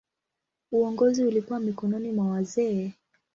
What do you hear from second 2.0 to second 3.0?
mwa wazee.